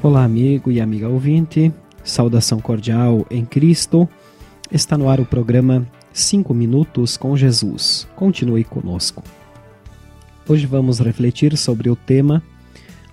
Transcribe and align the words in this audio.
Olá, 0.00 0.22
amigo 0.22 0.70
e 0.70 0.80
amiga 0.80 1.08
ouvinte, 1.08 1.72
saudação 2.04 2.60
cordial 2.60 3.26
em 3.28 3.44
Cristo. 3.44 4.08
Está 4.70 4.96
no 4.96 5.10
ar 5.10 5.18
o 5.18 5.26
programa 5.26 5.84
5 6.12 6.54
Minutos 6.54 7.16
com 7.16 7.36
Jesus. 7.36 8.06
Continue 8.14 8.62
conosco. 8.62 9.24
Hoje 10.48 10.66
vamos 10.66 11.00
refletir 11.00 11.56
sobre 11.56 11.90
o 11.90 11.96
tema 11.96 12.40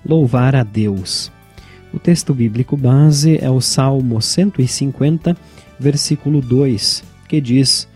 Louvar 0.07 0.55
a 0.55 0.61
Deus. 0.61 1.31
O 1.91 1.97
texto 1.97 2.35
bíblico 2.35 2.77
base 2.77 3.39
é 3.41 3.49
o 3.49 3.59
Salmo 3.59 4.21
150, 4.21 5.35
versículo 5.79 6.39
2, 6.39 7.03
que 7.27 7.41
diz: 7.41 7.87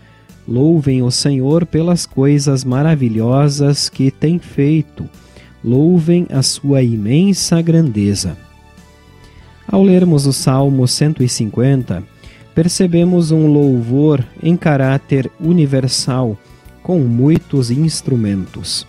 Louvem 0.48 1.00
o 1.00 1.12
Senhor 1.12 1.64
pelas 1.64 2.06
coisas 2.06 2.64
maravilhosas 2.64 3.88
que 3.88 4.10
tem 4.10 4.40
feito, 4.40 5.08
louvem 5.62 6.26
a 6.28 6.42
sua 6.42 6.82
imensa 6.82 7.62
grandeza. 7.62 8.36
Ao 9.70 9.84
lermos 9.84 10.26
o 10.26 10.32
Salmo 10.32 10.88
150, 10.88 12.02
percebemos 12.52 13.30
um 13.30 13.46
louvor 13.46 14.26
em 14.42 14.56
caráter 14.56 15.30
universal, 15.38 16.36
com 16.82 16.98
muitos 16.98 17.70
instrumentos. 17.70 18.84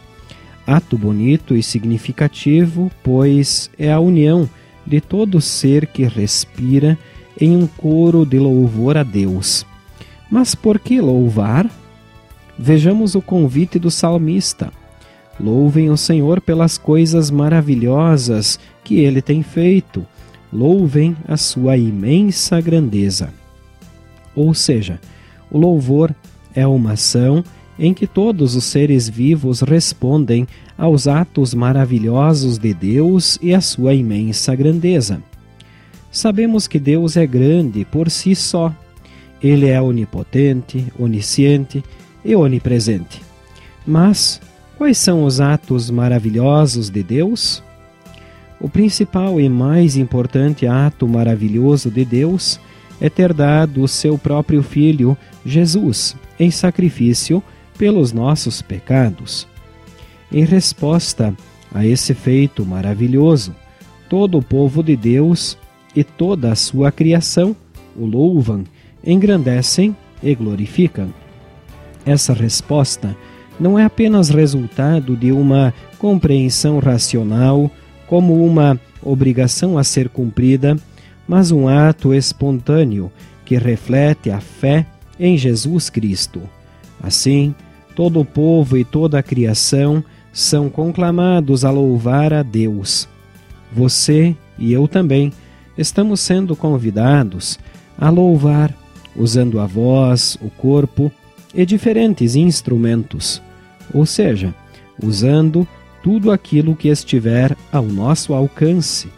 Ato 0.65 0.97
bonito 0.97 1.55
e 1.55 1.61
significativo, 1.61 2.91
pois 3.03 3.69
é 3.77 3.91
a 3.91 3.99
união 3.99 4.49
de 4.83 4.99
todo 4.99 5.39
ser 5.39 5.85
que 5.85 6.03
respira 6.03 6.97
em 7.39 7.55
um 7.55 7.67
coro 7.67 8.25
de 8.25 8.39
louvor 8.39 8.97
a 8.97 9.03
Deus. 9.03 9.63
Mas 10.31 10.55
por 10.55 10.79
que 10.79 10.99
louvar? 10.99 11.69
Vejamos 12.57 13.13
o 13.13 13.21
convite 13.21 13.77
do 13.77 13.91
salmista. 13.91 14.71
Louvem 15.39 15.91
o 15.91 15.97
Senhor 15.97 16.41
pelas 16.41 16.79
coisas 16.79 17.29
maravilhosas 17.29 18.59
que 18.83 18.99
ele 18.99 19.21
tem 19.21 19.43
feito 19.43 20.07
louvem 20.51 21.15
a 21.27 21.37
sua 21.37 21.77
imensa 21.77 22.59
grandeza. 22.59 23.33
Ou 24.35 24.53
seja, 24.53 24.99
o 25.49 25.57
louvor 25.57 26.13
é 26.53 26.65
uma 26.65 26.93
ação 26.93 27.43
em 27.77 27.93
que 27.93 28.05
todos 28.05 28.55
os 28.55 28.65
seres 28.65 29.09
vivos 29.09 29.61
respondem 29.61 30.47
aos 30.77 31.07
atos 31.07 31.53
maravilhosos 31.53 32.57
de 32.57 32.73
Deus 32.73 33.39
e 33.41 33.53
a 33.53 33.61
sua 33.61 33.93
imensa 33.93 34.53
grandeza. 34.55 35.21
Sabemos 36.11 36.67
que 36.67 36.77
Deus 36.77 37.15
é 37.15 37.25
grande 37.25 37.85
por 37.85 38.09
si 38.09 38.35
só. 38.35 38.73
Ele 39.41 39.67
é 39.67 39.81
onipotente, 39.81 40.85
onisciente 40.99 41.83
e 42.23 42.35
onipresente. 42.35 43.21
Mas 43.87 44.39
quais 44.77 44.97
são 44.97 45.23
os 45.23 45.39
atos 45.39 45.89
maravilhosos 45.89 46.89
de 46.89 47.01
Deus? 47.01 47.63
O 48.61 48.69
principal 48.69 49.41
e 49.41 49.49
mais 49.49 49.97
importante 49.97 50.67
ato 50.67 51.07
maravilhoso 51.07 51.89
de 51.89 52.05
Deus 52.05 52.59
é 52.99 53.09
ter 53.09 53.33
dado 53.33 53.81
o 53.81 53.87
seu 53.87 54.19
próprio 54.19 54.61
Filho, 54.61 55.17
Jesus, 55.43 56.15
em 56.39 56.51
sacrifício 56.51 57.41
pelos 57.75 58.13
nossos 58.13 58.61
pecados. 58.61 59.47
Em 60.31 60.45
resposta 60.45 61.33
a 61.73 61.83
esse 61.83 62.13
feito 62.13 62.63
maravilhoso, 62.63 63.55
todo 64.07 64.37
o 64.37 64.43
povo 64.43 64.83
de 64.83 64.95
Deus 64.95 65.57
e 65.95 66.03
toda 66.03 66.51
a 66.51 66.55
sua 66.55 66.91
criação 66.91 67.55
o 67.95 68.05
louvam, 68.05 68.63
engrandecem 69.03 69.95
e 70.21 70.35
glorificam. 70.35 71.11
Essa 72.05 72.33
resposta 72.33 73.17
não 73.59 73.77
é 73.77 73.83
apenas 73.83 74.29
resultado 74.29 75.15
de 75.15 75.31
uma 75.31 75.73
compreensão 75.97 76.77
racional 76.77 77.71
como 78.11 78.45
uma 78.45 78.77
obrigação 79.01 79.77
a 79.77 79.85
ser 79.85 80.09
cumprida, 80.09 80.75
mas 81.25 81.49
um 81.49 81.69
ato 81.69 82.13
espontâneo 82.13 83.09
que 83.45 83.57
reflete 83.57 84.29
a 84.29 84.41
fé 84.41 84.85
em 85.17 85.37
Jesus 85.37 85.89
Cristo. 85.89 86.41
Assim, 87.01 87.55
todo 87.95 88.19
o 88.19 88.25
povo 88.25 88.77
e 88.77 88.83
toda 88.83 89.17
a 89.17 89.23
criação 89.23 90.03
são 90.33 90.69
conclamados 90.69 91.63
a 91.63 91.71
louvar 91.71 92.33
a 92.33 92.43
Deus. 92.43 93.07
Você 93.71 94.35
e 94.59 94.73
eu 94.73 94.89
também 94.89 95.31
estamos 95.77 96.19
sendo 96.19 96.53
convidados 96.53 97.57
a 97.97 98.09
louvar, 98.09 98.75
usando 99.15 99.57
a 99.57 99.65
voz, 99.65 100.37
o 100.41 100.49
corpo 100.49 101.09
e 101.55 101.65
diferentes 101.65 102.35
instrumentos, 102.35 103.41
ou 103.93 104.05
seja, 104.05 104.53
usando 105.01 105.65
tudo 106.03 106.31
aquilo 106.31 106.75
que 106.75 106.87
estiver 106.87 107.55
ao 107.71 107.85
nosso 107.85 108.33
alcance. 108.33 109.09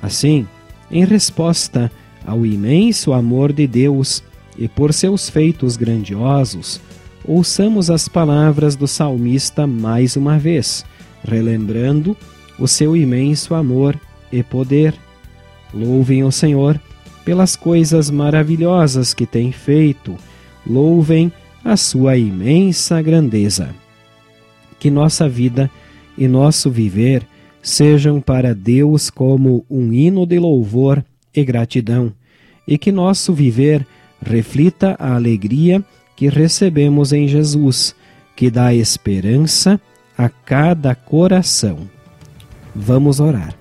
Assim, 0.00 0.46
em 0.90 1.04
resposta 1.04 1.90
ao 2.26 2.44
imenso 2.44 3.12
amor 3.12 3.52
de 3.52 3.66
Deus 3.66 4.22
e 4.56 4.68
por 4.68 4.92
seus 4.92 5.28
feitos 5.28 5.76
grandiosos, 5.76 6.80
ouçamos 7.24 7.90
as 7.90 8.08
palavras 8.08 8.76
do 8.76 8.86
salmista 8.86 9.66
mais 9.66 10.16
uma 10.16 10.38
vez, 10.38 10.84
relembrando 11.26 12.16
o 12.58 12.68
seu 12.68 12.96
imenso 12.96 13.54
amor 13.54 13.98
e 14.32 14.42
poder. 14.42 14.94
Louvem 15.72 16.22
o 16.22 16.30
Senhor 16.30 16.80
pelas 17.24 17.56
coisas 17.56 18.10
maravilhosas 18.10 19.14
que 19.14 19.26
tem 19.26 19.50
feito, 19.50 20.16
louvem 20.66 21.32
a 21.64 21.76
sua 21.76 22.16
imensa 22.16 23.00
grandeza. 23.00 23.74
Que 24.78 24.90
nossa 24.90 25.28
vida 25.28 25.70
e 26.16 26.28
nosso 26.28 26.70
viver 26.70 27.26
sejam 27.64 28.20
para 28.20 28.54
Deus 28.54 29.08
como 29.08 29.64
um 29.70 29.92
hino 29.92 30.26
de 30.26 30.38
louvor 30.38 31.02
e 31.34 31.42
gratidão, 31.42 32.12
e 32.68 32.76
que 32.76 32.92
nosso 32.92 33.32
viver 33.32 33.86
reflita 34.20 34.94
a 34.98 35.14
alegria 35.14 35.82
que 36.14 36.28
recebemos 36.28 37.12
em 37.12 37.26
Jesus, 37.26 37.94
que 38.36 38.50
dá 38.50 38.74
esperança 38.74 39.80
a 40.16 40.28
cada 40.28 40.94
coração. 40.94 41.88
Vamos 42.74 43.18
orar. 43.18 43.56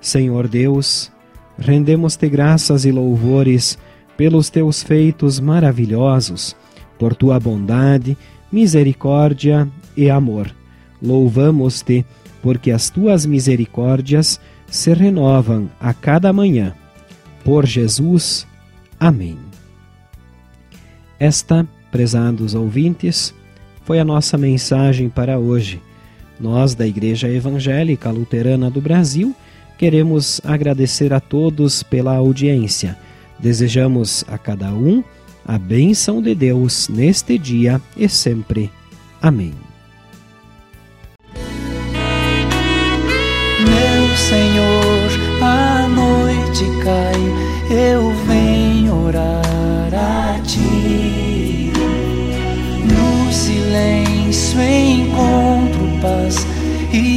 Senhor 0.00 0.48
Deus, 0.48 1.10
rendemos-te 1.56 2.28
graças 2.28 2.84
e 2.84 2.90
louvores 2.90 3.78
pelos 4.16 4.50
teus 4.50 4.82
feitos 4.82 5.38
maravilhosos, 5.40 6.54
por 6.98 7.14
tua 7.14 7.38
bondade, 7.38 8.16
misericórdia 8.50 9.68
e 9.96 10.10
amor 10.10 10.52
Louvamos-te, 11.04 12.04
porque 12.42 12.70
as 12.70 12.88
tuas 12.88 13.26
misericórdias 13.26 14.40
se 14.66 14.92
renovam 14.94 15.70
a 15.78 15.92
cada 15.92 16.32
manhã. 16.32 16.74
Por 17.44 17.66
Jesus. 17.66 18.46
Amém. 18.98 19.36
Esta, 21.18 21.66
prezados 21.92 22.54
ouvintes, 22.54 23.34
foi 23.84 24.00
a 24.00 24.04
nossa 24.04 24.38
mensagem 24.38 25.08
para 25.08 25.38
hoje. 25.38 25.80
Nós, 26.40 26.74
da 26.74 26.86
Igreja 26.86 27.28
Evangélica 27.28 28.10
Luterana 28.10 28.70
do 28.70 28.80
Brasil, 28.80 29.34
queremos 29.78 30.40
agradecer 30.42 31.12
a 31.12 31.20
todos 31.20 31.82
pela 31.82 32.16
audiência. 32.16 32.98
Desejamos 33.38 34.24
a 34.26 34.38
cada 34.38 34.72
um 34.72 35.04
a 35.46 35.58
bênção 35.58 36.22
de 36.22 36.34
Deus 36.34 36.88
neste 36.88 37.36
dia 37.38 37.80
e 37.96 38.08
sempre. 38.08 38.70
Amém. 39.20 39.63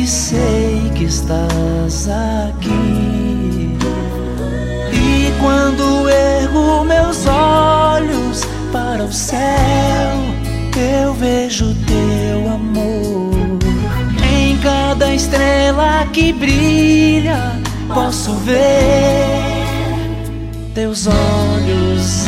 Sei 0.07 0.91
que 0.95 1.03
estás 1.05 2.07
aqui. 2.09 3.77
E 4.93 5.33
quando 5.39 6.09
ergo 6.09 6.83
meus 6.83 7.25
olhos 7.27 8.41
para 8.71 9.03
o 9.03 9.11
céu, 9.11 10.17
eu 10.75 11.13
vejo 11.13 11.75
teu 11.85 12.53
amor 12.53 13.27
cada 14.67 15.13
estrela 15.13 16.05
que 16.11 16.33
brilha, 16.33 17.53
posso 17.93 18.33
ver 18.35 19.65
teus 20.73 21.07
olhos 21.07 22.27